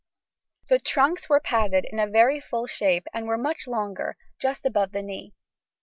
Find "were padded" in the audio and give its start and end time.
1.29-1.85